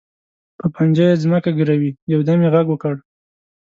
[0.59, 2.93] په پنجه یې ځمکه ګروي، یو دم یې غږ وکړ.